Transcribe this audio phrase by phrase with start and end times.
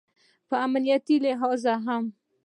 [0.49, 2.03] په امنیتي لحاظ هم